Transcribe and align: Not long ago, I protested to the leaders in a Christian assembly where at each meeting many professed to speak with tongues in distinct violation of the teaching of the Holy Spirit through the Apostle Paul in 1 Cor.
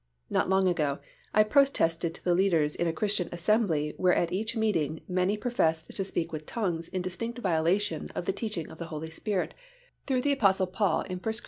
Not 0.31 0.49
long 0.49 0.67
ago, 0.67 0.97
I 1.31 1.43
protested 1.43 2.15
to 2.15 2.23
the 2.23 2.33
leaders 2.33 2.75
in 2.75 2.87
a 2.87 2.91
Christian 2.91 3.29
assembly 3.31 3.93
where 3.97 4.15
at 4.15 4.33
each 4.33 4.55
meeting 4.55 5.01
many 5.07 5.37
professed 5.37 5.95
to 5.95 6.03
speak 6.03 6.31
with 6.31 6.47
tongues 6.47 6.87
in 6.87 7.03
distinct 7.03 7.37
violation 7.37 8.09
of 8.15 8.25
the 8.25 8.33
teaching 8.33 8.67
of 8.71 8.79
the 8.79 8.85
Holy 8.87 9.11
Spirit 9.11 9.53
through 10.07 10.21
the 10.21 10.33
Apostle 10.33 10.65
Paul 10.65 11.01
in 11.03 11.19
1 11.19 11.21
Cor. 11.21 11.31